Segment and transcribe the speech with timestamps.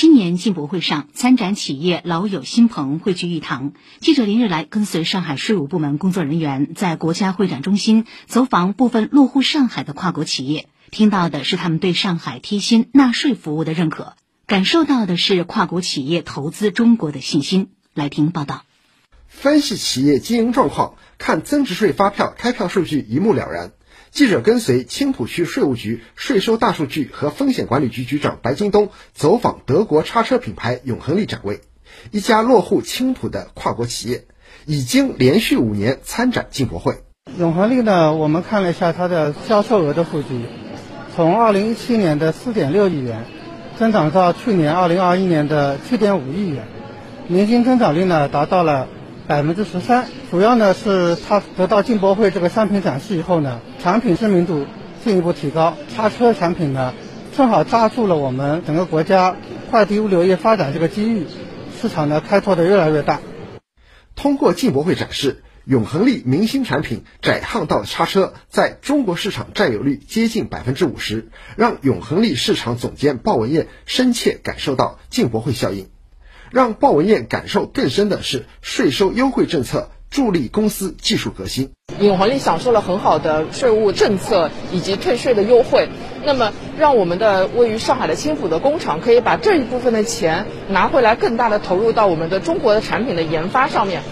[0.00, 3.74] 今年进博会上，参展企业老友新朋汇聚一堂。
[4.00, 14.14] 记者连日来跟随上海税务部门工作人员在国家会展中心走访部分落户上海的跨国企业，听到的是他们对上海贴心纳税服务的认可，
[14.46, 17.68] 感受到的是跨国企业投资中国的信心。
[17.92, 18.64] 来听报道。
[19.26, 23.72] 分析企业经营状况，看增值税发票开票数据一目了然。
[24.10, 31.60] 记者跟随青浦区税务局税收大数据和风险管理局局长白京东走访德国叉车品牌永恒利展位，
[32.10, 34.24] 一家落户青浦的跨国企业，
[34.66, 37.04] 已经连续五年参展进博会。
[37.38, 40.44] 永恒利呢，我们看了一下它的销售额的数据，
[41.14, 43.24] 从二零一七年的四点六亿元，
[43.78, 46.66] 增长到去年二零二一年的七点五亿元，
[47.28, 48.88] 年均增长率呢达到了。
[49.30, 54.66] 百分之十三，主要呢是它得到进博会这个商品展示以后呢，产品知名度
[55.04, 55.76] 进一步提高。
[55.94, 56.92] 叉车产品呢，
[57.36, 59.36] 正好抓住了我们整个国家
[59.70, 61.28] 快递物流业发展这个机遇，
[61.80, 63.20] 市场呢开拓的越来越大。
[64.16, 75.86] 通过进博会展示，永恒力明星产品窄巷道叉车在中国市场占有率接近百分之五十，让永恒力市场总监鲍文艳深切感受到进博会效应。
[76.50, 81.70] 让鲍文艳感受更深的是，税收优惠政策助力公司技术革新。
[82.00, 85.88] 永恒利享受了很好的税务政策以及退税的优惠，
[86.24, 94.02] 那么让我们的位于上海的青浦的工厂可以把这一部分的钱拿回来，更大的投入到我们的中国的产品的研发上面。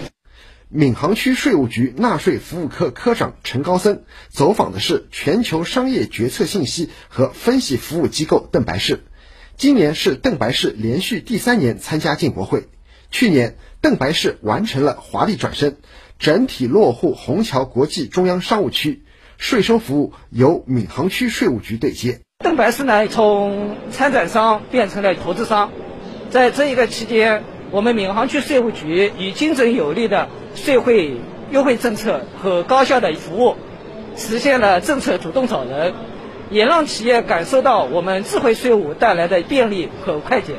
[0.71, 9.01] 闵行区税务局纳税服务科科长陈高森走访的是全球商业决策信息和分析服务机构邓白氏。
[9.59, 12.69] 今年是邓白氏连续第三年参加进博会。
[13.11, 15.79] 去年，邓白氏完成了华丽转身，
[16.21, 19.03] 整体落户虹桥国际中央商务区，
[19.37, 22.21] 税收服务由闵行区税务局对接。
[22.45, 25.73] 邓白氏呢，从参展商变成了投资商，
[26.31, 31.17] 在这一个期间，我们闵行区税务局以精准有力的税费
[31.51, 33.57] 优惠政策和高效的服务，
[34.17, 35.95] 实现了政策主动找人。
[36.51, 40.55] 也让企业感受到我们智慧税务带来的便利和快捷。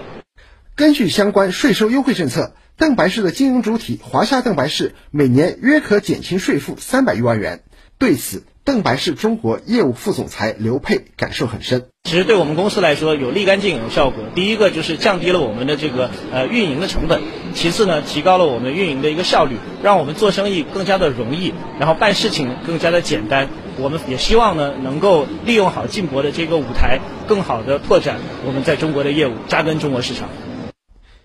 [0.76, 7.64] 根据相关税收优惠政策，邓白氏的经营主体华夏邓白氏每年约可减轻税负三百余万元。
[7.98, 11.88] 对此，邓白氏中国业务副总裁刘佩感受很深。
[12.06, 14.24] 其实对我们公司来说，有立竿见影的效果。
[14.36, 17.22] 第一个就是降低了我们的这个呃运营的成本，
[17.54, 23.50] 其次呢，提高了我们运营的一个效率，让我们做生意更加的容易，然后办事情更加的简单。
[23.80, 30.30] 我们也希望呢，能够利用好进博的这个舞台，更好的拓展我们在中国的业务，扎根中国市场。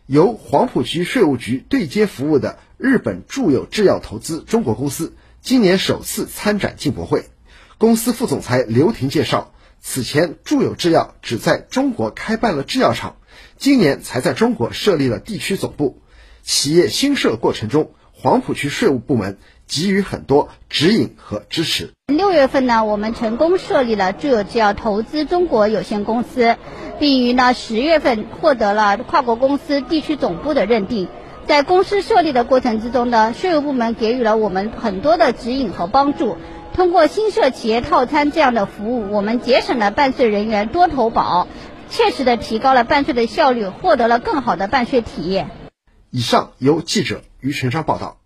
[0.07, 5.15] 由黄浦区税务局对接服务的日本住友制药投资中国公司。
[5.41, 7.25] 今年首次参展进博会，
[7.77, 13.17] 公司副总裁刘婷介绍，此前住友制药只在中国开办了制药厂，
[13.59, 16.01] 今年才在中国设立了地区总部。
[16.43, 21.91] 企业新设过程中，黄浦区税务部门给予很多指引和支持。
[22.07, 26.57] 六月份呢，我们成功设立了住友制药投资中国有限公司，
[26.99, 31.09] 并于呢十月份获得了跨国公司地区总部的认定。
[31.47, 36.37] 在公司设立的过程之中呢，税务部门给予了我们很多的指引和帮助。
[36.73, 41.47] 通过新设企业套餐这样的服务，我们节省了办税人员多投保，
[41.89, 45.51] 切实的提高了办税的效率，获得了更好的办税体验。
[46.11, 48.17] 以上由记者于晨山报道。